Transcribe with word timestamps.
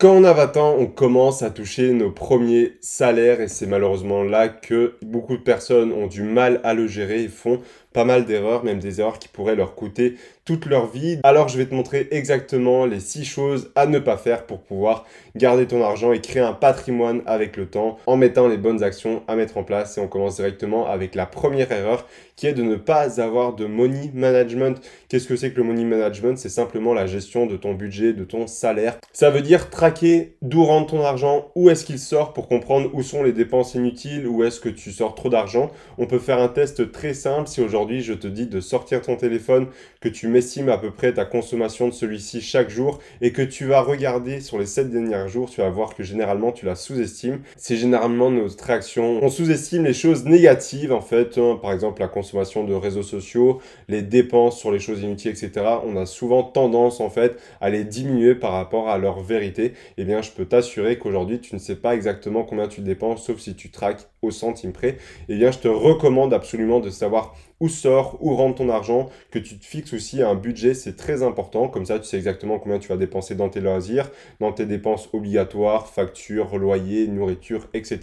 Quand 0.00 0.12
on 0.12 0.22
a 0.22 0.32
20 0.32 0.56
ans, 0.58 0.76
on 0.78 0.86
commence 0.86 1.42
à 1.42 1.50
toucher 1.50 1.92
nos 1.92 2.12
premiers 2.12 2.78
salaires 2.80 3.40
et 3.40 3.48
c'est 3.48 3.66
malheureusement 3.66 4.22
là 4.22 4.48
que 4.48 4.94
beaucoup 5.02 5.36
de 5.36 5.42
personnes 5.42 5.92
ont 5.92 6.06
du 6.06 6.22
mal 6.22 6.60
à 6.62 6.72
le 6.72 6.86
gérer 6.86 7.24
et 7.24 7.28
font 7.28 7.60
pas 7.92 8.04
mal 8.04 8.24
d'erreurs, 8.26 8.64
même 8.64 8.78
des 8.78 9.00
erreurs 9.00 9.18
qui 9.18 9.28
pourraient 9.28 9.56
leur 9.56 9.74
coûter 9.74 10.16
toute 10.44 10.66
leur 10.66 10.86
vie. 10.86 11.18
Alors 11.24 11.48
je 11.48 11.58
vais 11.58 11.66
te 11.66 11.74
montrer 11.74 12.08
exactement 12.10 12.86
les 12.86 13.00
6 13.00 13.24
choses 13.24 13.70
à 13.74 13.86
ne 13.86 13.98
pas 13.98 14.16
faire 14.16 14.46
pour 14.46 14.60
pouvoir 14.60 15.04
garder 15.36 15.66
ton 15.66 15.82
argent 15.82 16.12
et 16.12 16.20
créer 16.20 16.42
un 16.42 16.52
patrimoine 16.52 17.22
avec 17.26 17.56
le 17.56 17.66
temps 17.66 17.98
en 18.06 18.16
mettant 18.16 18.48
les 18.48 18.56
bonnes 18.56 18.82
actions 18.82 19.22
à 19.28 19.36
mettre 19.36 19.58
en 19.58 19.62
place. 19.62 19.98
Et 19.98 20.00
on 20.00 20.08
commence 20.08 20.36
directement 20.36 20.86
avec 20.86 21.14
la 21.14 21.26
première 21.26 21.70
erreur 21.70 22.06
qui 22.36 22.46
est 22.46 22.52
de 22.52 22.62
ne 22.62 22.76
pas 22.76 23.20
avoir 23.20 23.54
de 23.54 23.66
money 23.66 24.10
management. 24.14 24.80
Qu'est-ce 25.08 25.26
que 25.26 25.36
c'est 25.36 25.50
que 25.50 25.56
le 25.56 25.64
money 25.64 25.84
management? 25.84 26.38
C'est 26.38 26.48
simplement 26.48 26.94
la 26.94 27.06
gestion 27.06 27.46
de 27.46 27.56
ton 27.56 27.74
budget, 27.74 28.12
de 28.12 28.24
ton 28.24 28.46
salaire. 28.46 28.96
Ça 29.12 29.30
veut 29.30 29.42
dire 29.42 29.70
traquer 29.70 30.36
d'où 30.40 30.64
rentre 30.64 30.92
ton 30.92 31.04
argent, 31.04 31.50
où 31.56 31.68
est-ce 31.68 31.84
qu'il 31.84 31.98
sort 31.98 32.32
pour 32.32 32.48
comprendre 32.48 32.90
où 32.94 33.02
sont 33.02 33.22
les 33.22 33.32
dépenses 33.32 33.74
inutiles, 33.74 34.26
où 34.26 34.44
est-ce 34.44 34.60
que 34.60 34.68
tu 34.68 34.92
sors 34.92 35.14
trop 35.14 35.28
d'argent? 35.28 35.70
On 35.98 36.06
peut 36.06 36.20
faire 36.20 36.38
un 36.38 36.48
test 36.48 36.92
très 36.92 37.12
simple 37.12 37.48
si 37.48 37.60
aujourd'hui 37.60 37.77
je 37.86 38.12
te 38.12 38.26
dis 38.26 38.46
de 38.46 38.60
sortir 38.60 39.02
ton 39.02 39.16
téléphone, 39.16 39.66
que 40.00 40.08
tu 40.08 40.28
m'estimes 40.28 40.68
à 40.68 40.78
peu 40.78 40.90
près 40.90 41.12
ta 41.12 41.24
consommation 41.24 41.88
de 41.88 41.92
celui-ci 41.92 42.40
chaque 42.40 42.70
jour 42.70 42.98
et 43.20 43.32
que 43.32 43.42
tu 43.42 43.66
vas 43.66 43.80
regarder 43.80 44.40
sur 44.40 44.58
les 44.58 44.66
7 44.66 44.90
derniers 44.90 45.28
jours, 45.28 45.48
tu 45.48 45.60
vas 45.60 45.70
voir 45.70 45.94
que 45.94 46.02
généralement 46.02 46.52
tu 46.52 46.66
la 46.66 46.74
sous-estimes. 46.74 47.40
C'est 47.56 47.76
généralement 47.76 48.30
notre 48.30 48.62
réaction. 48.64 49.20
On 49.22 49.28
sous-estime 49.28 49.84
les 49.84 49.92
choses 49.92 50.24
négatives 50.24 50.92
en 50.92 51.00
fait, 51.00 51.38
hein. 51.38 51.58
par 51.60 51.72
exemple 51.72 52.00
la 52.00 52.08
consommation 52.08 52.64
de 52.64 52.74
réseaux 52.74 53.02
sociaux, 53.02 53.60
les 53.88 54.02
dépenses 54.02 54.58
sur 54.58 54.72
les 54.72 54.80
choses 54.80 55.02
inutiles, 55.02 55.30
etc. 55.30 55.50
On 55.84 55.96
a 55.96 56.06
souvent 56.06 56.42
tendance 56.42 57.00
en 57.00 57.10
fait 57.10 57.40
à 57.60 57.70
les 57.70 57.84
diminuer 57.84 58.34
par 58.34 58.52
rapport 58.52 58.88
à 58.88 58.98
leur 58.98 59.20
vérité. 59.20 59.74
Eh 59.96 60.04
bien, 60.04 60.22
je 60.22 60.30
peux 60.30 60.46
t'assurer 60.46 60.98
qu'aujourd'hui 60.98 61.40
tu 61.40 61.54
ne 61.54 61.60
sais 61.60 61.76
pas 61.76 61.94
exactement 61.94 62.42
combien 62.42 62.68
tu 62.68 62.80
dépenses, 62.80 63.24
sauf 63.24 63.38
si 63.38 63.54
tu 63.54 63.70
traques 63.70 64.08
au 64.22 64.30
centime 64.30 64.72
près. 64.72 64.98
Eh 65.28 65.36
bien, 65.36 65.50
je 65.50 65.58
te 65.58 65.68
recommande 65.68 66.34
absolument 66.34 66.80
de 66.80 66.90
savoir 66.90 67.34
où 67.60 67.68
sort, 67.68 68.18
où 68.20 68.34
rentre 68.34 68.58
ton 68.58 68.68
argent, 68.68 69.08
que 69.30 69.38
tu 69.38 69.58
te 69.58 69.64
fixes 69.64 69.92
aussi 69.92 70.22
un 70.22 70.34
budget, 70.34 70.74
c'est 70.74 70.96
très 70.96 71.22
important. 71.22 71.68
Comme 71.68 71.86
ça, 71.86 71.98
tu 71.98 72.04
sais 72.04 72.16
exactement 72.16 72.58
combien 72.58 72.78
tu 72.78 72.88
vas 72.88 72.96
dépenser 72.96 73.34
dans 73.34 73.48
tes 73.48 73.60
loisirs, 73.60 74.10
dans 74.40 74.52
tes 74.52 74.66
dépenses 74.66 75.08
obligatoires, 75.12 75.88
factures, 75.88 76.58
loyers, 76.58 77.06
nourriture, 77.08 77.68
etc. 77.74 78.00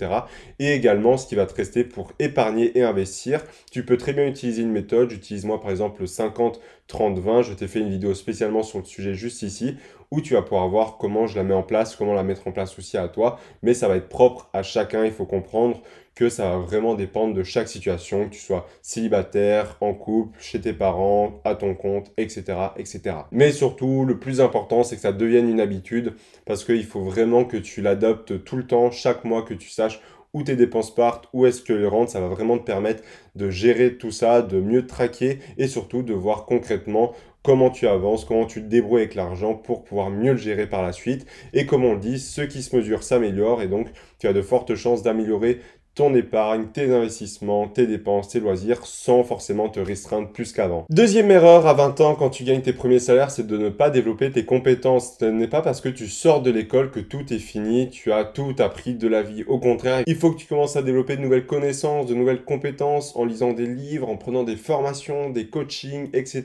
Et 0.59 0.73
également 0.73 1.17
ce 1.17 1.27
qui 1.27 1.35
va 1.35 1.45
te 1.45 1.55
rester 1.55 1.83
pour 1.83 2.11
épargner 2.19 2.77
et 2.77 2.83
investir. 2.83 3.43
Tu 3.71 3.85
peux 3.85 3.97
très 3.97 4.13
bien 4.13 4.27
utiliser 4.27 4.61
une 4.61 4.71
méthode. 4.71 5.09
J'utilise 5.09 5.45
moi 5.45 5.59
par 5.59 5.71
exemple 5.71 6.01
le 6.01 6.07
50 6.07 6.59
30 6.87 7.19
20. 7.19 7.41
Je 7.43 7.53
t'ai 7.53 7.67
fait 7.67 7.79
une 7.79 7.89
vidéo 7.89 8.13
spécialement 8.13 8.63
sur 8.63 8.79
le 8.79 8.85
sujet 8.85 9.13
juste 9.13 9.41
ici 9.41 9.75
où 10.11 10.21
tu 10.21 10.33
vas 10.33 10.41
pouvoir 10.41 10.67
voir 10.69 10.97
comment 10.97 11.27
je 11.27 11.35
la 11.35 11.43
mets 11.43 11.53
en 11.53 11.63
place, 11.63 11.95
comment 11.95 12.13
la 12.13 12.23
mettre 12.23 12.47
en 12.47 12.51
place 12.51 12.77
aussi 12.77 12.97
à 12.97 13.07
toi. 13.07 13.39
Mais 13.63 13.73
ça 13.73 13.87
va 13.87 13.97
être 13.97 14.09
propre 14.09 14.49
à 14.53 14.63
chacun. 14.63 15.05
Il 15.05 15.11
faut 15.11 15.25
comprendre 15.25 15.81
que 16.15 16.29
ça 16.29 16.49
va 16.49 16.57
vraiment 16.57 16.95
dépendre 16.95 17.33
de 17.33 17.43
chaque 17.43 17.67
situation, 17.67 18.25
que 18.25 18.33
tu 18.33 18.39
sois 18.39 18.67
célibataire, 18.81 19.77
en 19.81 19.93
couple, 19.93 20.37
chez 20.39 20.61
tes 20.61 20.73
parents, 20.73 21.41
à 21.43 21.55
ton 21.55 21.75
compte, 21.75 22.11
etc. 22.17 22.43
etc. 22.77 23.01
Mais 23.31 23.51
surtout, 23.51 24.05
le 24.05 24.17
plus 24.17 24.39
important, 24.39 24.83
c'est 24.83 24.95
que 24.95 25.01
ça 25.01 25.11
devienne 25.11 25.49
une 25.49 25.59
habitude 25.59 26.13
parce 26.45 26.63
qu'il 26.63 26.85
faut 26.85 27.03
vraiment 27.03 27.43
que 27.43 27.57
tu 27.57 27.81
l'adoptes 27.81 28.43
tout 28.45 28.55
le 28.55 28.65
temps, 28.65 28.91
chaque 28.91 29.25
mois, 29.25 29.43
que 29.43 29.53
tu 29.53 29.69
saches 29.69 29.99
où 30.33 30.43
tes 30.43 30.57
dépenses 30.57 30.93
partent, 30.93 31.29
où 31.31 31.45
est-ce 31.45 31.61
qu'elles 31.61 31.87
rentrent, 31.87 32.11
ça 32.11 32.19
va 32.19 32.27
vraiment 32.27 32.57
te 32.57 32.65
permettre 32.65 33.03
de 33.35 33.49
gérer 33.49 33.97
tout 33.97 34.11
ça, 34.11 34.41
de 34.41 34.59
mieux 34.59 34.85
traquer 34.85 35.39
et 35.57 35.67
surtout 35.67 36.03
de 36.03 36.13
voir 36.13 36.45
concrètement 36.45 37.13
comment 37.41 37.69
tu 37.69 37.87
avances, 37.87 38.25
comment 38.25 38.45
tu 38.45 38.61
te 38.61 38.67
débrouilles 38.67 39.03
avec 39.03 39.15
l'argent 39.15 39.53
pour 39.53 39.83
pouvoir 39.83 40.09
mieux 40.09 40.31
le 40.31 40.37
gérer 40.37 40.67
par 40.67 40.81
la 40.81 40.91
suite. 40.91 41.25
Et 41.53 41.65
comme 41.65 41.85
on 41.85 41.93
le 41.93 41.99
dit, 41.99 42.19
ce 42.19 42.41
qui 42.41 42.63
se 42.63 42.75
mesure 42.75 43.03
s'améliore 43.03 43.61
et 43.61 43.67
donc 43.67 43.87
tu 44.19 44.27
as 44.27 44.33
de 44.33 44.41
fortes 44.41 44.75
chances 44.75 45.03
d'améliorer 45.03 45.61
ton 45.95 46.13
épargne, 46.13 46.65
tes 46.73 46.93
investissements, 46.93 47.69
tes 47.69 47.87
dépenses, 47.87 48.29
tes 48.29 48.41
loisirs, 48.41 48.85
sans 48.85 49.23
forcément 49.23 49.69
te 49.69 49.79
restreindre 49.79 50.27
plus 50.27 50.51
qu'avant. 50.51 50.85
Deuxième 50.89 51.31
erreur 51.31 51.65
à 51.67 51.73
20 51.73 52.01
ans 52.01 52.15
quand 52.15 52.29
tu 52.29 52.43
gagnes 52.43 52.61
tes 52.61 52.73
premiers 52.73 52.99
salaires, 52.99 53.31
c'est 53.31 53.47
de 53.47 53.57
ne 53.57 53.69
pas 53.69 53.89
développer 53.89 54.29
tes 54.29 54.43
compétences. 54.43 55.15
Ce 55.19 55.25
n'est 55.25 55.47
pas 55.47 55.61
parce 55.61 55.79
que 55.79 55.87
tu 55.87 56.07
sors 56.07 56.41
de 56.41 56.51
l'école 56.51 56.91
que 56.91 56.99
tout 56.99 57.33
est 57.33 57.39
fini, 57.39 57.89
tu 57.89 58.11
as 58.11 58.25
tout 58.25 58.55
appris 58.59 58.95
de 58.95 59.07
la 59.07 59.21
vie. 59.21 59.45
Au 59.45 59.57
contraire, 59.57 60.03
il 60.05 60.15
faut 60.15 60.31
que 60.31 60.37
tu 60.37 60.47
commences 60.47 60.75
à 60.75 60.81
développer 60.81 61.15
de 61.15 61.21
nouvelles 61.21 61.45
connaissances, 61.45 62.07
de 62.07 62.13
nouvelles 62.13 62.43
compétences 62.43 63.15
en 63.15 63.23
lisant 63.23 63.53
des 63.53 63.67
livres, 63.67 64.09
en 64.09 64.17
prenant 64.17 64.43
des 64.43 64.57
formations, 64.57 65.29
des 65.29 65.47
coachings, 65.47 66.09
etc. 66.11 66.43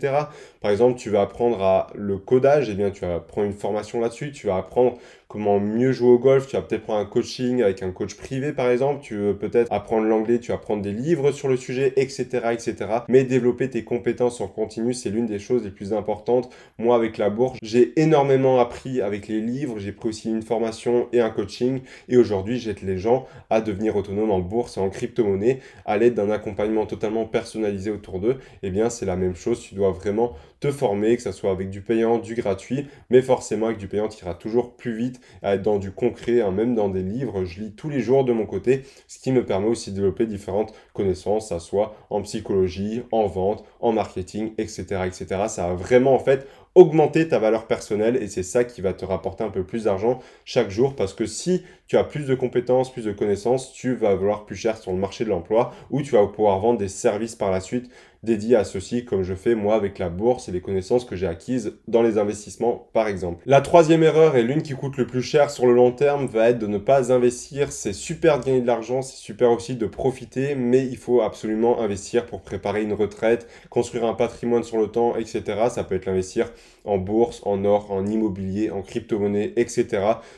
Par 0.60 0.70
exemple, 0.70 0.96
tu 0.96 1.10
vas 1.10 1.22
apprendre 1.22 1.60
à 1.60 1.88
le 1.96 2.18
codage, 2.18 2.68
et 2.68 2.72
eh 2.72 2.74
bien 2.76 2.90
tu 2.90 3.00
vas 3.00 3.18
prendre 3.18 3.48
une 3.48 3.52
formation 3.52 4.00
là-dessus, 4.00 4.30
tu 4.30 4.46
vas 4.46 4.58
apprendre 4.58 4.98
comment 5.30 5.60
mieux 5.60 5.92
jouer 5.92 6.10
au 6.10 6.18
golf, 6.18 6.48
tu 6.48 6.56
vas 6.56 6.62
peut-être 6.62 6.82
prendre 6.82 6.98
un 6.98 7.04
coaching 7.04 7.62
avec 7.62 7.84
un 7.84 7.92
coach 7.92 8.16
privé 8.16 8.52
par 8.52 8.68
exemple, 8.68 9.00
tu 9.00 9.14
veux 9.14 9.38
peut-être 9.38 9.72
apprendre 9.72 10.04
l'anglais, 10.08 10.40
tu 10.40 10.50
vas 10.50 10.58
prendre 10.58 10.82
des 10.82 10.92
livres 10.92 11.30
sur 11.30 11.46
le 11.46 11.56
sujet, 11.56 11.92
etc., 11.94 12.26
etc. 12.50 12.74
Mais 13.08 13.22
développer 13.22 13.70
tes 13.70 13.84
compétences 13.84 14.40
en 14.40 14.48
continu, 14.48 14.92
c'est 14.92 15.08
l'une 15.08 15.26
des 15.26 15.38
choses 15.38 15.62
les 15.62 15.70
plus 15.70 15.92
importantes. 15.92 16.50
Moi, 16.78 16.96
avec 16.96 17.16
la 17.16 17.30
bourse, 17.30 17.58
j'ai 17.62 17.92
énormément 18.00 18.58
appris 18.58 19.00
avec 19.00 19.28
les 19.28 19.40
livres, 19.40 19.78
j'ai 19.78 19.92
pris 19.92 20.08
aussi 20.08 20.28
une 20.28 20.42
formation 20.42 21.06
et 21.12 21.20
un 21.20 21.30
coaching, 21.30 21.82
et 22.08 22.16
aujourd'hui, 22.16 22.58
j'aide 22.58 22.82
les 22.82 22.98
gens 22.98 23.28
à 23.50 23.60
devenir 23.60 23.94
autonomes 23.94 24.32
en 24.32 24.40
bourse 24.40 24.78
et 24.78 24.80
en 24.80 24.90
crypto-monnaie 24.90 25.60
à 25.84 25.96
l'aide 25.96 26.14
d'un 26.14 26.30
accompagnement 26.30 26.86
totalement 26.86 27.24
personnalisé 27.24 27.92
autour 27.92 28.18
d'eux. 28.18 28.38
Eh 28.64 28.70
bien, 28.70 28.90
c'est 28.90 29.06
la 29.06 29.14
même 29.14 29.36
chose, 29.36 29.60
tu 29.60 29.76
dois 29.76 29.92
vraiment 29.92 30.32
te 30.58 30.72
former, 30.72 31.16
que 31.16 31.22
ce 31.22 31.32
soit 31.32 31.52
avec 31.52 31.70
du 31.70 31.82
payant, 31.82 32.18
du 32.18 32.34
gratuit, 32.34 32.88
mais 33.10 33.22
forcément 33.22 33.66
avec 33.66 33.78
du 33.78 33.86
payant, 33.86 34.08
tu 34.08 34.24
iras 34.24 34.34
toujours 34.34 34.74
plus 34.74 34.96
vite 34.96 35.19
à 35.42 35.54
être 35.54 35.62
dans 35.62 35.78
du 35.78 35.90
concret, 35.92 36.40
hein, 36.40 36.50
même 36.50 36.74
dans 36.74 36.88
des 36.88 37.02
livres. 37.02 37.44
Je 37.44 37.60
lis 37.60 37.72
tous 37.72 37.88
les 37.88 38.00
jours 38.00 38.24
de 38.24 38.32
mon 38.32 38.46
côté, 38.46 38.84
ce 39.08 39.18
qui 39.18 39.32
me 39.32 39.44
permet 39.44 39.68
aussi 39.68 39.90
de 39.90 39.96
développer 39.96 40.26
différentes 40.26 40.74
connaissances, 40.92 41.48
ça 41.48 41.60
soit 41.60 41.94
en 42.10 42.22
psychologie, 42.22 43.02
en 43.12 43.26
vente, 43.26 43.64
en 43.80 43.92
marketing, 43.92 44.52
etc., 44.58 45.02
etc. 45.06 45.26
Ça 45.48 45.68
va 45.68 45.74
vraiment 45.74 46.14
en 46.14 46.18
fait 46.18 46.46
augmenter 46.74 47.26
ta 47.26 47.38
valeur 47.38 47.66
personnelle 47.66 48.16
et 48.16 48.28
c'est 48.28 48.44
ça 48.44 48.62
qui 48.62 48.80
va 48.80 48.92
te 48.92 49.04
rapporter 49.04 49.42
un 49.42 49.50
peu 49.50 49.64
plus 49.64 49.84
d'argent 49.84 50.20
chaque 50.44 50.70
jour 50.70 50.94
parce 50.94 51.14
que 51.14 51.26
si 51.26 51.64
tu 51.88 51.96
as 51.96 52.04
plus 52.04 52.26
de 52.26 52.34
compétences, 52.36 52.92
plus 52.92 53.04
de 53.04 53.12
connaissances, 53.12 53.72
tu 53.72 53.94
vas 53.94 54.14
valoir 54.14 54.44
plus 54.44 54.54
cher 54.54 54.76
sur 54.76 54.92
le 54.92 54.98
marché 54.98 55.24
de 55.24 55.30
l'emploi 55.30 55.72
ou 55.90 56.02
tu 56.02 56.12
vas 56.12 56.24
pouvoir 56.26 56.60
vendre 56.60 56.78
des 56.78 56.88
services 56.88 57.34
par 57.34 57.50
la 57.50 57.60
suite 57.60 57.90
dédiés 58.22 58.56
à 58.56 58.64
ceci 58.64 59.04
comme 59.04 59.22
je 59.22 59.34
fais 59.34 59.54
moi 59.54 59.74
avec 59.74 59.98
la 59.98 60.08
bourse 60.08 60.48
et 60.48 60.52
les 60.52 60.60
connaissances 60.60 61.04
que 61.04 61.16
j'ai 61.16 61.26
acquises 61.26 61.74
dans 61.88 62.02
les 62.02 62.18
investissements 62.18 62.88
par 62.92 63.08
exemple. 63.08 63.42
La 63.46 63.60
troisième 63.60 64.02
erreur 64.02 64.36
et 64.36 64.42
l'une 64.42 64.62
qui 64.62 64.74
coûte 64.74 64.96
le 64.96 65.06
plus 65.06 65.22
cher 65.22 65.50
sur 65.50 65.66
le 65.66 65.74
long 65.74 65.92
terme 65.92 66.26
va 66.26 66.50
être 66.50 66.58
de 66.58 66.66
ne 66.66 66.78
pas 66.78 67.12
investir. 67.12 67.72
C'est 67.72 67.92
super 67.92 68.40
de 68.40 68.44
gagner 68.44 68.60
de 68.60 68.66
l'argent, 68.66 69.02
c'est 69.02 69.16
super 69.16 69.50
aussi 69.50 69.76
de 69.76 69.86
profiter 69.86 70.54
mais 70.54 70.86
il 70.86 70.96
faut 70.96 71.20
absolument 71.22 71.80
investir 71.80 72.26
pour 72.26 72.42
préparer 72.42 72.82
une 72.82 72.92
retraite, 72.92 73.48
construire 73.70 74.04
un 74.04 74.14
patrimoine 74.14 74.64
sur 74.64 74.78
le 74.78 74.88
temps, 74.88 75.16
etc. 75.16 75.42
Ça 75.70 75.84
peut 75.84 75.94
être 75.94 76.06
l'investir 76.06 76.50
en 76.84 76.98
bourse, 76.98 77.40
en 77.44 77.64
or, 77.64 77.90
en 77.90 78.06
immobilier, 78.06 78.70
en 78.70 78.82
crypto-monnaie, 78.82 79.52
etc. 79.56 79.86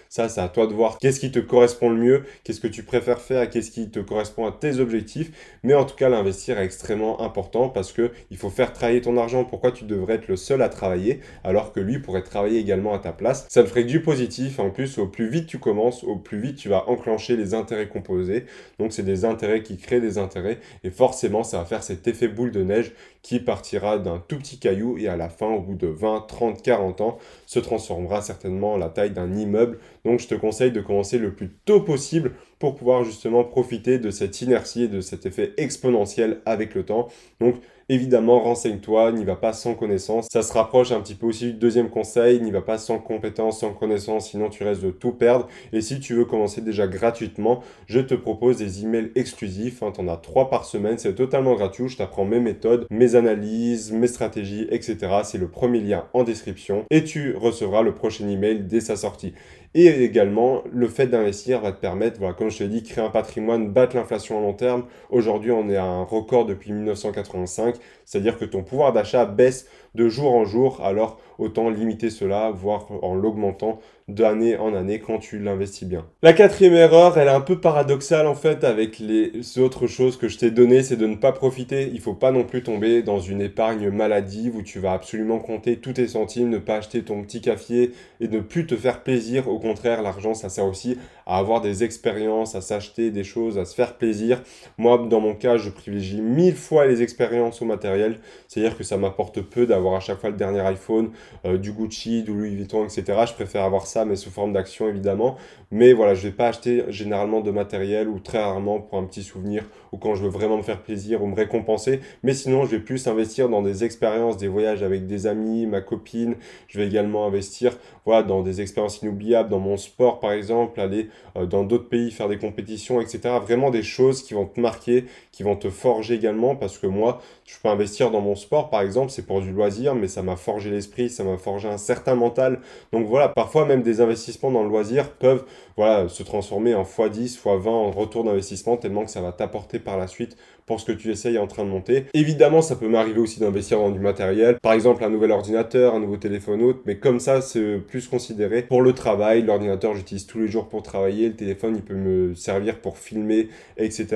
Ça, 0.08 0.28
c'est 0.28 0.40
à 0.40 0.48
toi 0.48 0.66
de 0.66 0.74
voir 0.74 0.98
qu'est-ce 0.98 1.20
qui 1.20 1.30
te 1.30 1.38
correspond 1.38 1.90
le 1.90 1.96
mieux, 1.96 2.24
qu'est-ce 2.44 2.60
que 2.60 2.68
tu 2.68 2.82
préfères 2.82 3.20
faire, 3.20 3.48
qu'est-ce 3.48 3.70
qui 3.70 3.90
te 3.90 4.00
correspond 4.00 4.46
à 4.46 4.52
tes 4.52 4.78
objectifs. 4.78 5.30
Mais 5.62 5.74
en 5.74 5.84
tout 5.84 5.96
cas, 5.96 6.08
l'investir 6.08 6.58
est 6.58 6.64
extrêmement 6.64 7.20
important 7.20 7.68
parce 7.68 7.92
que 7.92 8.10
il 8.30 8.36
faut 8.36 8.50
faire 8.50 8.72
travailler 8.72 9.00
ton 9.00 9.16
argent. 9.16 9.44
Pourquoi 9.44 9.72
tu 9.72 9.84
devrais 9.84 10.14
être 10.14 10.28
le 10.28 10.36
seul 10.36 10.62
à 10.62 10.68
travailler 10.68 11.20
alors 11.44 11.72
que 11.72 11.80
lui 11.80 11.98
pourrait 11.98 12.22
travailler 12.22 12.58
également 12.58 12.94
à 12.94 12.98
ta 12.98 13.12
place? 13.12 13.46
Ça 13.48 13.62
ne 13.62 13.66
ferait 13.66 13.84
du 13.84 14.02
positif. 14.02 14.58
En 14.58 14.70
plus, 14.70 14.98
au 14.98 15.06
plus 15.06 15.28
vite 15.28 15.46
tu 15.46 15.58
commences, 15.58 16.04
au 16.04 16.16
plus 16.16 16.40
vite 16.40 16.56
tu 16.56 16.68
vas 16.68 16.88
enclencher 16.88 17.36
les 17.36 17.54
intérêts 17.54 17.88
composés. 17.88 18.44
Donc, 18.78 18.92
c'est 18.92 19.02
des 19.02 19.24
intérêts 19.24 19.62
qui 19.62 19.76
créent 19.76 20.00
des 20.00 20.18
intérêts 20.18 20.58
et 20.84 20.90
forcément, 20.90 21.42
ça 21.44 21.58
va 21.58 21.64
faire 21.64 21.82
cet 21.82 22.06
effet 22.08 22.28
boule 22.28 22.50
de 22.50 22.62
neige 22.62 22.92
qui 23.22 23.38
partira 23.38 23.98
d'un 23.98 24.18
tout 24.26 24.38
petit 24.38 24.58
caillou 24.58 24.98
et 24.98 25.08
à 25.08 25.16
la 25.16 25.28
fin, 25.28 25.46
au 25.46 25.60
bout 25.60 25.74
de 25.74 25.86
20, 25.86 26.26
30, 26.32 26.62
40 26.62 27.00
ans, 27.02 27.18
se 27.46 27.60
transformera 27.60 28.22
certainement 28.22 28.72
en 28.72 28.76
la 28.76 28.88
taille 28.88 29.12
d'un 29.12 29.32
immeuble. 29.36 29.78
Donc 30.04 30.20
je 30.20 30.26
te 30.26 30.34
conseille 30.34 30.72
de 30.72 30.80
commencer 30.80 31.18
le 31.18 31.32
plus 31.32 31.50
tôt 31.64 31.80
possible 31.80 32.32
pour 32.58 32.74
pouvoir 32.74 33.04
justement 33.04 33.44
profiter 33.44 33.98
de 33.98 34.10
cette 34.10 34.40
inertie 34.40 34.84
et 34.84 34.88
de 34.88 35.00
cet 35.00 35.26
effet 35.26 35.52
exponentiel 35.56 36.40
avec 36.46 36.74
le 36.74 36.84
temps. 36.84 37.08
Donc 37.40 37.56
évidemment, 37.88 38.40
renseigne-toi, 38.40 39.12
n'y 39.12 39.24
va 39.24 39.36
pas 39.36 39.52
sans 39.52 39.74
connaissance. 39.74 40.28
Ça 40.30 40.42
se 40.42 40.52
rapproche 40.52 40.92
un 40.92 41.00
petit 41.00 41.14
peu 41.14 41.26
aussi 41.26 41.46
du 41.46 41.52
deuxième 41.54 41.90
conseil, 41.90 42.40
n'y 42.40 42.50
va 42.50 42.62
pas 42.62 42.78
sans 42.78 42.98
compétence, 42.98 43.60
sans 43.60 43.72
connaissance, 43.72 44.30
sinon 44.30 44.48
tu 44.48 44.64
restes 44.64 44.82
de 44.82 44.90
tout 44.90 45.12
perdre. 45.12 45.48
Et 45.72 45.80
si 45.80 46.00
tu 46.00 46.14
veux 46.14 46.24
commencer 46.24 46.60
déjà 46.60 46.86
gratuitement, 46.86 47.62
je 47.86 48.00
te 48.00 48.14
propose 48.14 48.58
des 48.58 48.82
emails 48.84 49.10
exclusifs. 49.14 49.82
Hein, 49.82 49.92
tu 49.94 50.00
en 50.00 50.08
as 50.08 50.16
trois 50.16 50.48
par 50.48 50.64
semaine, 50.64 50.98
c'est 50.98 51.14
totalement 51.14 51.54
gratuit. 51.54 51.88
Je 51.88 51.96
t'apprends 51.96 52.24
mes 52.24 52.40
méthodes, 52.40 52.86
mes 52.90 53.14
analyses, 53.14 53.92
mes 53.92 54.06
stratégies, 54.06 54.66
etc. 54.70 54.96
C'est 55.24 55.38
le 55.38 55.48
premier 55.48 55.80
lien 55.80 56.06
en 56.12 56.24
description 56.24 56.84
et 56.90 57.04
tu 57.04 57.34
recevras 57.36 57.82
le 57.82 57.94
prochain 57.94 58.28
email 58.28 58.60
dès 58.60 58.80
sa 58.80 58.96
sortie. 58.96 59.34
Et 59.74 59.86
également, 60.04 60.62
le 60.70 60.86
fait 60.86 61.06
d'investir 61.06 61.60
va 61.62 61.72
te 61.72 61.80
permettre, 61.80 62.18
voilà, 62.18 62.34
comme 62.34 62.50
je 62.50 62.58
te 62.58 62.64
dit, 62.64 62.82
créer 62.82 63.02
un 63.02 63.08
patrimoine, 63.10 63.70
battre 63.72 63.96
l'inflation 63.96 64.38
à 64.38 64.42
long 64.42 64.52
terme. 64.52 64.84
Aujourd'hui, 65.08 65.50
on 65.50 65.68
est 65.70 65.76
à 65.76 65.84
un 65.84 66.02
record 66.02 66.44
depuis 66.44 66.72
1985, 66.72 67.76
c'est-à-dire 68.04 68.38
que 68.38 68.44
ton 68.44 68.62
pouvoir 68.62 68.92
d'achat 68.92 69.24
baisse 69.24 69.66
de 69.94 70.08
jour 70.08 70.32
en 70.32 70.44
jour, 70.44 70.80
alors 70.82 71.20
autant 71.38 71.68
limiter 71.70 72.10
cela, 72.10 72.50
voire 72.50 72.86
en 73.02 73.14
l'augmentant 73.14 73.78
d'année 74.08 74.56
en 74.56 74.74
année 74.74 74.98
quand 74.98 75.18
tu 75.18 75.38
l'investis 75.38 75.88
bien. 75.88 76.04
La 76.22 76.32
quatrième 76.32 76.74
erreur, 76.74 77.16
elle 77.18 77.28
est 77.28 77.32
un 77.32 77.40
peu 77.40 77.60
paradoxale 77.60 78.26
en 78.26 78.34
fait 78.34 78.64
avec 78.64 78.98
les 78.98 79.32
autres 79.58 79.86
choses 79.86 80.16
que 80.16 80.28
je 80.28 80.38
t'ai 80.38 80.50
données, 80.50 80.82
c'est 80.82 80.96
de 80.96 81.06
ne 81.06 81.16
pas 81.16 81.32
profiter. 81.32 81.90
Il 81.92 82.00
faut 82.00 82.14
pas 82.14 82.30
non 82.30 82.44
plus 82.44 82.62
tomber 82.62 83.02
dans 83.02 83.20
une 83.20 83.40
épargne 83.40 83.90
maladive 83.90 84.56
où 84.56 84.62
tu 84.62 84.78
vas 84.78 84.92
absolument 84.92 85.38
compter 85.38 85.76
tous 85.76 85.94
tes 85.94 86.08
centimes, 86.08 86.48
ne 86.48 86.58
pas 86.58 86.76
acheter 86.76 87.02
ton 87.02 87.22
petit 87.22 87.40
café 87.40 87.92
et 88.20 88.28
ne 88.28 88.40
plus 88.40 88.66
te 88.66 88.76
faire 88.76 89.02
plaisir. 89.02 89.48
Au 89.48 89.58
contraire, 89.58 90.02
l'argent, 90.02 90.34
ça 90.34 90.48
sert 90.48 90.66
aussi 90.66 90.98
à 91.26 91.38
avoir 91.38 91.60
des 91.60 91.84
expériences, 91.84 92.54
à 92.54 92.60
s'acheter 92.60 93.10
des 93.10 93.24
choses, 93.24 93.58
à 93.58 93.64
se 93.64 93.74
faire 93.74 93.96
plaisir. 93.96 94.42
Moi, 94.78 95.06
dans 95.08 95.20
mon 95.20 95.34
cas, 95.34 95.56
je 95.56 95.70
privilégie 95.70 96.20
mille 96.20 96.56
fois 96.56 96.86
les 96.86 97.02
expériences 97.02 97.62
au 97.62 97.64
matériel. 97.64 98.18
C'est-à-dire 98.48 98.76
que 98.76 98.84
ça 98.84 98.96
m'apporte 98.96 99.40
peu 99.40 99.66
d'avoir 99.66 99.81
à 99.90 100.00
chaque 100.00 100.20
fois 100.20 100.30
le 100.30 100.36
dernier 100.36 100.60
iPhone, 100.60 101.10
euh, 101.44 101.58
du 101.58 101.72
Gucci, 101.72 102.22
du 102.22 102.32
Louis 102.32 102.54
Vuitton, 102.54 102.84
etc. 102.84 103.04
Je 103.26 103.34
préfère 103.34 103.64
avoir 103.64 103.86
ça, 103.86 104.04
mais 104.04 104.16
sous 104.16 104.30
forme 104.30 104.52
d'action 104.52 104.88
évidemment. 104.88 105.36
Mais 105.70 105.92
voilà, 105.92 106.14
je 106.14 106.22
vais 106.22 106.34
pas 106.34 106.48
acheter 106.48 106.84
généralement 106.88 107.40
de 107.40 107.50
matériel 107.50 108.08
ou 108.08 108.18
très 108.20 108.38
rarement 108.42 108.80
pour 108.80 108.98
un 108.98 109.04
petit 109.04 109.22
souvenir 109.22 109.64
ou 109.92 109.98
quand 109.98 110.14
je 110.14 110.22
veux 110.22 110.30
vraiment 110.30 110.56
me 110.56 110.62
faire 110.62 110.82
plaisir 110.82 111.22
ou 111.22 111.26
me 111.26 111.34
récompenser. 111.34 112.00
Mais 112.22 112.34
sinon, 112.34 112.64
je 112.64 112.72
vais 112.72 112.80
plus 112.80 113.06
investir 113.06 113.48
dans 113.48 113.62
des 113.62 113.84
expériences, 113.84 114.36
des 114.36 114.48
voyages 114.48 114.82
avec 114.82 115.06
des 115.06 115.26
amis, 115.26 115.66
ma 115.66 115.80
copine. 115.80 116.36
Je 116.68 116.78
vais 116.78 116.86
également 116.86 117.26
investir 117.26 117.76
voilà, 118.04 118.22
dans 118.22 118.42
des 118.42 118.60
expériences 118.60 119.02
inoubliables, 119.02 119.48
dans 119.48 119.58
mon 119.58 119.76
sport 119.76 120.20
par 120.20 120.32
exemple, 120.32 120.80
aller 120.80 121.08
euh, 121.36 121.46
dans 121.46 121.64
d'autres 121.64 121.88
pays 121.88 122.10
faire 122.10 122.28
des 122.28 122.38
compétitions, 122.38 123.00
etc. 123.00 123.20
Vraiment 123.40 123.70
des 123.70 123.82
choses 123.82 124.22
qui 124.22 124.34
vont 124.34 124.46
te 124.46 124.60
marquer, 124.60 125.04
qui 125.30 125.42
vont 125.42 125.56
te 125.56 125.70
forger 125.70 126.14
également 126.14 126.56
parce 126.56 126.78
que 126.78 126.86
moi, 126.86 127.20
je 127.46 127.54
peux 127.62 127.68
investir 127.68 128.10
dans 128.10 128.20
mon 128.20 128.34
sport 128.34 128.70
par 128.70 128.80
exemple, 128.80 129.10
c'est 129.10 129.26
pour 129.26 129.40
du 129.40 129.52
loisir, 129.52 129.71
mais 129.94 130.08
ça 130.08 130.22
m'a 130.22 130.36
forgé 130.36 130.70
l'esprit, 130.70 131.10
ça 131.10 131.24
m'a 131.24 131.36
forgé 131.36 131.68
un 131.68 131.78
certain 131.78 132.14
mental. 132.14 132.60
Donc 132.92 133.06
voilà, 133.06 133.28
parfois 133.28 133.64
même 133.64 133.82
des 133.82 134.00
investissements 134.00 134.50
dans 134.50 134.62
le 134.62 134.68
loisir 134.68 135.10
peuvent 135.12 135.44
voilà, 135.76 136.08
se 136.08 136.22
transformer 136.22 136.74
en 136.74 136.82
x10, 136.82 137.38
x20 137.38 137.68
en 137.68 137.90
retour 137.90 138.24
d'investissement 138.24 138.76
tellement 138.76 139.04
que 139.04 139.10
ça 139.10 139.20
va 139.20 139.32
t'apporter 139.32 139.78
par 139.78 139.96
la 139.96 140.06
suite 140.06 140.36
pour 140.66 140.80
ce 140.80 140.86
que 140.86 140.92
tu 140.92 141.10
essayes 141.10 141.38
en 141.38 141.46
train 141.46 141.64
de 141.64 141.68
monter. 141.68 142.06
Évidemment, 142.14 142.62
ça 142.62 142.76
peut 142.76 142.88
m'arriver 142.88 143.20
aussi 143.20 143.40
d'investir 143.40 143.78
dans 143.78 143.90
du 143.90 143.98
matériel, 143.98 144.58
par 144.60 144.72
exemple 144.72 145.04
un 145.04 145.10
nouvel 145.10 145.30
ordinateur, 145.30 145.94
un 145.94 146.00
nouveau 146.00 146.16
téléphone 146.16 146.62
autre, 146.62 146.80
mais 146.86 146.96
comme 146.96 147.20
ça, 147.20 147.40
c'est 147.40 147.78
plus 147.78 148.08
considéré 148.08 148.62
pour 148.62 148.82
le 148.82 148.92
travail. 148.92 149.42
L'ordinateur, 149.42 149.94
j'utilise 149.94 150.26
tous 150.26 150.38
les 150.38 150.48
jours 150.48 150.68
pour 150.68 150.82
travailler, 150.82 151.28
le 151.28 151.34
téléphone, 151.34 151.76
il 151.76 151.82
peut 151.82 151.94
me 151.94 152.34
servir 152.34 152.80
pour 152.80 152.98
filmer, 152.98 153.48
etc. 153.76 154.06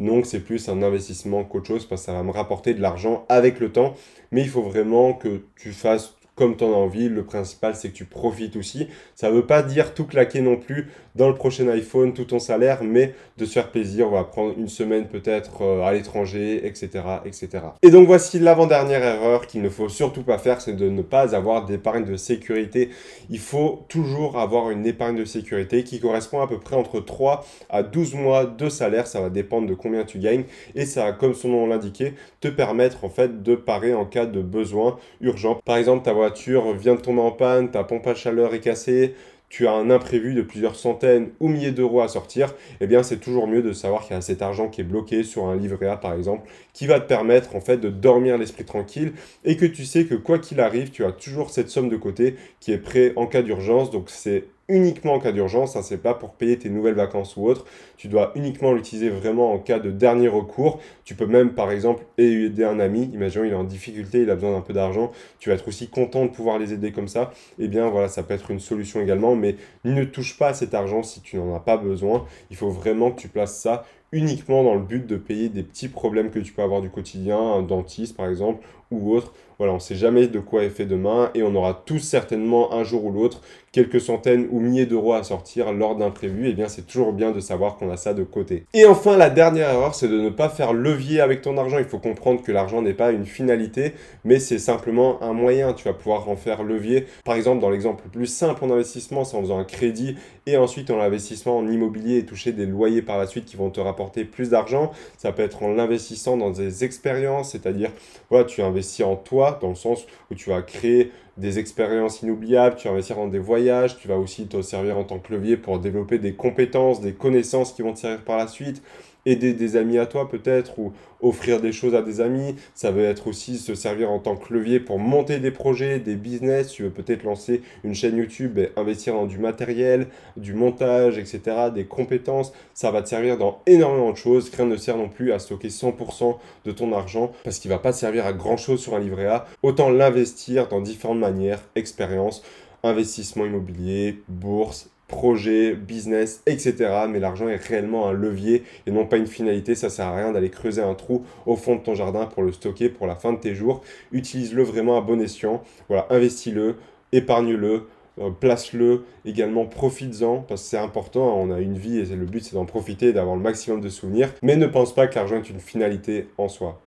Donc, 0.00 0.26
c'est 0.26 0.40
plus 0.40 0.68
un 0.68 0.82
investissement 0.82 1.44
qu'autre 1.44 1.66
chose 1.66 1.86
parce 1.86 2.02
que 2.02 2.06
ça 2.06 2.12
va 2.12 2.22
me 2.22 2.30
rapporter 2.30 2.74
de 2.74 2.80
l'argent 2.80 3.24
avec 3.28 3.60
le 3.60 3.70
temps. 3.70 3.94
Mais 4.32 4.42
il 4.42 4.48
faut 4.48 4.62
vraiment 4.62 5.12
que 5.12 5.42
tu 5.56 5.72
fasses 5.72 6.16
comme 6.36 6.56
tu 6.56 6.64
en 6.64 6.72
as 6.72 6.76
envie. 6.76 7.08
Le 7.08 7.24
principal, 7.24 7.74
c'est 7.74 7.88
que 7.88 7.94
tu 7.94 8.04
profites 8.04 8.56
aussi. 8.56 8.88
Ça 9.14 9.30
ne 9.30 9.34
veut 9.34 9.46
pas 9.46 9.62
dire 9.62 9.94
tout 9.94 10.04
claquer 10.04 10.42
non 10.42 10.56
plus 10.56 10.88
dans 11.16 11.28
le 11.28 11.34
prochain 11.34 11.68
iPhone, 11.68 12.12
tout 12.12 12.24
ton 12.24 12.38
salaire, 12.38 12.82
mais 12.82 13.14
de 13.38 13.44
se 13.44 13.52
faire 13.52 13.70
plaisir. 13.70 14.08
On 14.08 14.12
va 14.12 14.24
prendre 14.24 14.54
une 14.56 14.68
semaine 14.68 15.06
peut-être 15.06 15.62
euh, 15.62 15.82
à 15.82 15.92
l'étranger, 15.92 16.66
etc., 16.66 16.88
etc. 17.24 17.48
Et 17.82 17.90
donc 17.90 18.06
voici 18.06 18.38
l'avant-dernière 18.38 19.02
erreur 19.02 19.46
qu'il 19.46 19.62
ne 19.62 19.68
faut 19.68 19.88
surtout 19.88 20.22
pas 20.22 20.38
faire, 20.38 20.60
c'est 20.60 20.74
de 20.74 20.88
ne 20.88 21.02
pas 21.02 21.34
avoir 21.34 21.64
d'épargne 21.64 22.04
de 22.04 22.16
sécurité. 22.16 22.90
Il 23.30 23.38
faut 23.38 23.84
toujours 23.88 24.38
avoir 24.38 24.70
une 24.70 24.86
épargne 24.86 25.16
de 25.16 25.24
sécurité 25.24 25.84
qui 25.84 26.00
correspond 26.00 26.40
à 26.40 26.46
peu 26.46 26.58
près 26.58 26.76
entre 26.76 27.00
3 27.00 27.44
à 27.70 27.82
12 27.82 28.14
mois 28.14 28.44
de 28.44 28.68
salaire. 28.68 29.06
Ça 29.06 29.20
va 29.20 29.30
dépendre 29.30 29.66
de 29.66 29.74
combien 29.74 30.04
tu 30.04 30.18
gagnes. 30.18 30.44
Et 30.74 30.84
ça, 30.84 31.12
comme 31.12 31.34
son 31.34 31.48
nom 31.48 31.66
l'indiquait, 31.66 32.14
te 32.40 32.48
permettre 32.48 33.04
en 33.04 33.08
fait 33.08 33.42
de 33.42 33.54
parer 33.54 33.94
en 33.94 34.04
cas 34.04 34.26
de 34.26 34.42
besoin 34.42 34.98
urgent. 35.20 35.60
Par 35.64 35.76
exemple, 35.76 36.04
ta 36.04 36.12
voiture 36.12 36.72
vient 36.74 36.94
de 36.94 37.00
tomber 37.00 37.20
en 37.20 37.32
panne, 37.32 37.70
ta 37.70 37.84
pompe 37.84 38.06
à 38.06 38.14
chaleur 38.14 38.54
est 38.54 38.60
cassée, 38.60 39.14
tu 39.48 39.66
as 39.66 39.72
un 39.72 39.90
imprévu 39.90 40.34
de 40.34 40.42
plusieurs 40.42 40.76
centaines 40.76 41.30
ou 41.40 41.48
milliers 41.48 41.72
d'euros 41.72 42.00
à 42.00 42.08
sortir, 42.08 42.54
eh 42.80 42.86
bien 42.86 43.02
c'est 43.02 43.18
toujours 43.18 43.46
mieux 43.46 43.62
de 43.62 43.72
savoir 43.72 44.02
qu'il 44.02 44.14
y 44.14 44.18
a 44.18 44.20
cet 44.20 44.42
argent 44.42 44.68
qui 44.68 44.80
est 44.80 44.84
bloqué 44.84 45.22
sur 45.22 45.46
un 45.46 45.56
livret 45.56 45.86
A 45.86 45.96
par 45.96 46.14
exemple, 46.14 46.48
qui 46.72 46.86
va 46.86 47.00
te 47.00 47.06
permettre 47.06 47.54
en 47.54 47.60
fait 47.60 47.78
de 47.78 47.88
dormir 47.88 48.38
l'esprit 48.38 48.64
tranquille 48.64 49.12
et 49.44 49.56
que 49.56 49.66
tu 49.66 49.84
sais 49.84 50.04
que 50.04 50.14
quoi 50.14 50.38
qu'il 50.38 50.60
arrive, 50.60 50.90
tu 50.90 51.04
as 51.04 51.12
toujours 51.12 51.50
cette 51.50 51.70
somme 51.70 51.88
de 51.88 51.96
côté 51.96 52.36
qui 52.60 52.72
est 52.72 52.78
prêt 52.78 53.12
en 53.16 53.26
cas 53.26 53.42
d'urgence. 53.42 53.90
Donc 53.90 54.10
c'est 54.10 54.44
uniquement 54.68 55.14
en 55.14 55.20
cas 55.20 55.32
d'urgence, 55.32 55.74
ça 55.74 55.82
c'est 55.82 55.98
pas 55.98 56.14
pour 56.14 56.34
payer 56.34 56.58
tes 56.58 56.68
nouvelles 56.68 56.94
vacances 56.94 57.36
ou 57.36 57.46
autre, 57.46 57.64
tu 57.96 58.08
dois 58.08 58.32
uniquement 58.34 58.72
l'utiliser 58.72 59.10
vraiment 59.10 59.52
en 59.52 59.58
cas 59.58 59.78
de 59.78 59.90
dernier 59.90 60.28
recours. 60.28 60.80
Tu 61.04 61.14
peux 61.14 61.26
même 61.26 61.54
par 61.54 61.70
exemple 61.70 62.04
aider 62.18 62.64
un 62.64 62.80
ami, 62.80 63.10
imaginons 63.12 63.44
il 63.44 63.52
est 63.52 63.56
en 63.56 63.64
difficulté, 63.64 64.22
il 64.22 64.30
a 64.30 64.34
besoin 64.34 64.52
d'un 64.52 64.60
peu 64.60 64.72
d'argent, 64.72 65.12
tu 65.38 65.50
vas 65.50 65.54
être 65.54 65.68
aussi 65.68 65.88
content 65.88 66.24
de 66.24 66.30
pouvoir 66.30 66.58
les 66.58 66.72
aider 66.72 66.92
comme 66.92 67.08
ça. 67.08 67.32
Eh 67.58 67.68
bien 67.68 67.88
voilà, 67.88 68.08
ça 68.08 68.22
peut 68.22 68.34
être 68.34 68.50
une 68.50 68.60
solution 68.60 69.00
également, 69.00 69.36
mais 69.36 69.56
ne 69.84 70.04
touche 70.04 70.38
pas 70.38 70.48
à 70.48 70.54
cet 70.54 70.74
argent 70.74 71.02
si 71.02 71.20
tu 71.20 71.36
n'en 71.36 71.54
as 71.54 71.60
pas 71.60 71.76
besoin. 71.76 72.26
Il 72.50 72.56
faut 72.56 72.70
vraiment 72.70 73.10
que 73.10 73.20
tu 73.20 73.28
places 73.28 73.60
ça 73.60 73.84
uniquement 74.12 74.62
dans 74.64 74.74
le 74.74 74.82
but 74.82 75.06
de 75.06 75.16
payer 75.16 75.48
des 75.48 75.62
petits 75.62 75.88
problèmes 75.88 76.30
que 76.30 76.38
tu 76.38 76.52
peux 76.52 76.62
avoir 76.62 76.80
du 76.80 76.90
quotidien, 76.90 77.38
un 77.38 77.62
dentiste 77.62 78.16
par 78.16 78.28
exemple, 78.28 78.64
ou 78.90 79.14
autre. 79.14 79.32
Voilà, 79.58 79.72
on 79.72 79.76
ne 79.76 79.80
sait 79.80 79.94
jamais 79.94 80.26
de 80.26 80.38
quoi 80.38 80.64
est 80.64 80.70
fait 80.70 80.84
demain 80.84 81.30
et 81.34 81.42
on 81.42 81.54
aura 81.54 81.82
tous 81.86 81.98
certainement 81.98 82.74
un 82.74 82.84
jour 82.84 83.06
ou 83.06 83.10
l'autre 83.10 83.40
quelques 83.72 84.00
centaines 84.00 84.48
ou 84.50 84.60
milliers 84.60 84.86
d'euros 84.86 85.12
à 85.12 85.22
sortir 85.22 85.72
lors 85.72 85.96
d'imprévus. 85.96 86.46
Et 86.46 86.50
eh 86.50 86.52
bien, 86.54 86.68
c'est 86.68 86.86
toujours 86.86 87.12
bien 87.12 87.30
de 87.30 87.40
savoir 87.40 87.76
qu'on 87.76 87.90
a 87.90 87.98
ça 87.98 88.14
de 88.14 88.22
côté. 88.22 88.64
Et 88.72 88.86
enfin, 88.86 89.18
la 89.18 89.28
dernière 89.28 89.70
erreur, 89.70 89.94
c'est 89.94 90.08
de 90.08 90.18
ne 90.18 90.30
pas 90.30 90.48
faire 90.48 90.72
levier 90.72 91.20
avec 91.20 91.42
ton 91.42 91.58
argent. 91.58 91.78
Il 91.78 91.84
faut 91.84 91.98
comprendre 91.98 92.42
que 92.42 92.52
l'argent 92.52 92.80
n'est 92.80 92.94
pas 92.94 93.12
une 93.12 93.26
finalité, 93.26 93.92
mais 94.24 94.38
c'est 94.38 94.58
simplement 94.58 95.22
un 95.22 95.34
moyen. 95.34 95.74
Tu 95.74 95.84
vas 95.84 95.92
pouvoir 95.92 96.28
en 96.28 96.36
faire 96.36 96.62
levier. 96.62 97.06
Par 97.24 97.34
exemple, 97.34 97.60
dans 97.60 97.68
l'exemple 97.68 98.04
le 98.04 98.10
plus 98.10 98.26
simple 98.26 98.64
en 98.64 98.70
investissement, 98.70 99.24
c'est 99.24 99.36
en 99.36 99.42
faisant 99.42 99.58
un 99.58 99.64
crédit 99.64 100.16
et 100.46 100.56
ensuite 100.56 100.90
en 100.90 101.00
investissement 101.00 101.58
en 101.58 101.68
immobilier 101.68 102.18
et 102.18 102.24
toucher 102.24 102.52
des 102.52 102.66
loyers 102.66 103.02
par 103.02 103.18
la 103.18 103.26
suite 103.26 103.44
qui 103.44 103.56
vont 103.56 103.68
te 103.68 103.80
rapporter 103.80 103.95
plus 104.04 104.50
d'argent. 104.50 104.92
Ça 105.18 105.32
peut 105.32 105.42
être 105.42 105.62
en 105.62 105.72
l'investissant 105.72 106.36
dans 106.36 106.50
des 106.50 106.84
expériences, 106.84 107.52
c'est-à-dire, 107.52 107.90
voilà, 108.30 108.44
tu 108.44 108.62
investis 108.62 109.04
en 109.04 109.16
toi 109.16 109.58
dans 109.60 109.70
le 109.70 109.74
sens 109.74 110.06
où 110.30 110.34
tu 110.34 110.50
vas 110.50 110.62
créer 110.62 111.12
des 111.36 111.58
expériences 111.58 112.22
inoubliables, 112.22 112.76
tu 112.76 112.88
vas 112.88 112.94
investir 112.94 113.16
dans 113.16 113.28
des 113.28 113.38
voyages, 113.38 113.98
tu 113.98 114.08
vas 114.08 114.16
aussi 114.16 114.46
te 114.46 114.62
servir 114.62 114.96
en 114.96 115.04
tant 115.04 115.18
que 115.18 115.32
levier 115.32 115.56
pour 115.56 115.78
développer 115.78 116.18
des 116.18 116.34
compétences, 116.34 117.00
des 117.00 117.12
connaissances 117.12 117.72
qui 117.72 117.82
vont 117.82 117.92
te 117.92 117.98
servir 117.98 118.24
par 118.24 118.38
la 118.38 118.46
suite 118.46 118.82
aider 119.26 119.52
des 119.52 119.76
amis 119.76 119.98
à 119.98 120.06
toi 120.06 120.28
peut-être 120.30 120.78
ou 120.78 120.92
offrir 121.20 121.60
des 121.60 121.72
choses 121.72 121.94
à 121.94 122.02
des 122.02 122.20
amis. 122.20 122.56
Ça 122.74 122.90
veut 122.90 123.04
être 123.04 123.26
aussi 123.26 123.58
se 123.58 123.74
servir 123.74 124.10
en 124.10 124.18
tant 124.18 124.36
que 124.36 124.54
levier 124.54 124.80
pour 124.80 124.98
monter 124.98 125.38
des 125.38 125.50
projets, 125.50 125.98
des 125.98 126.14
business. 126.14 126.72
Tu 126.72 126.84
veux 126.84 126.90
peut-être 126.90 127.24
lancer 127.24 127.62
une 127.84 127.94
chaîne 127.94 128.16
YouTube 128.16 128.58
et 128.58 128.70
investir 128.76 129.14
dans 129.14 129.26
du 129.26 129.38
matériel, 129.38 130.06
du 130.36 130.54
montage, 130.54 131.18
etc., 131.18 131.40
des 131.74 131.84
compétences. 131.84 132.52
Ça 132.72 132.90
va 132.90 133.02
te 133.02 133.08
servir 133.08 133.36
dans 133.36 133.60
énormément 133.66 134.12
de 134.12 134.16
choses. 134.16 134.50
Rien 134.56 134.66
ne 134.66 134.76
sert 134.76 134.96
non 134.96 135.08
plus 135.08 135.32
à 135.32 135.38
stocker 135.38 135.68
100% 135.68 136.36
de 136.64 136.72
ton 136.72 136.92
argent 136.92 137.32
parce 137.44 137.58
qu'il 137.58 137.70
va 137.70 137.78
pas 137.78 137.92
servir 137.92 138.26
à 138.26 138.32
grand 138.32 138.56
chose 138.56 138.80
sur 138.80 138.94
un 138.94 139.00
livret 139.00 139.26
A. 139.26 139.46
Autant 139.62 139.90
l'investir 139.90 140.68
dans 140.68 140.80
différentes 140.80 141.18
manières, 141.18 141.60
expérience, 141.74 142.42
investissement 142.82 143.44
immobilier, 143.44 144.22
bourse, 144.28 144.90
projet, 145.08 145.74
business, 145.74 146.42
etc. 146.46 146.74
Mais 147.08 147.20
l'argent 147.20 147.48
est 147.48 147.56
réellement 147.56 148.08
un 148.08 148.12
levier 148.12 148.64
et 148.86 148.90
non 148.90 149.06
pas 149.06 149.16
une 149.16 149.26
finalité. 149.26 149.74
Ça 149.74 149.90
sert 149.90 150.06
à 150.06 150.16
rien 150.16 150.32
d'aller 150.32 150.50
creuser 150.50 150.82
un 150.82 150.94
trou 150.94 151.24
au 151.46 151.56
fond 151.56 151.76
de 151.76 151.80
ton 151.80 151.94
jardin 151.94 152.26
pour 152.26 152.42
le 152.42 152.52
stocker 152.52 152.88
pour 152.88 153.06
la 153.06 153.14
fin 153.14 153.32
de 153.32 153.38
tes 153.38 153.54
jours. 153.54 153.82
Utilise-le 154.12 154.62
vraiment 154.62 154.98
à 154.98 155.00
bon 155.00 155.20
escient. 155.20 155.62
Voilà, 155.88 156.06
investis-le, 156.10 156.76
épargne-le. 157.12 157.86
Euh, 158.18 158.30
place-le, 158.30 159.04
également 159.26 159.66
profites-en, 159.66 160.38
parce 160.38 160.62
que 160.62 160.68
c'est 160.68 160.78
important, 160.78 161.38
on 161.38 161.50
a 161.50 161.60
une 161.60 161.76
vie 161.76 161.98
et 161.98 162.06
le 162.06 162.24
but 162.24 162.42
c'est 162.42 162.54
d'en 162.54 162.64
profiter, 162.64 163.12
d'avoir 163.12 163.36
le 163.36 163.42
maximum 163.42 163.82
de 163.82 163.90
souvenirs, 163.90 164.32
mais 164.40 164.56
ne 164.56 164.66
pense 164.66 164.94
pas 164.94 165.06
que 165.06 165.16
l'argent 165.16 165.36
est 165.36 165.50
une 165.50 165.60
finalité 165.60 166.26
en 166.38 166.48
soi. 166.48 166.80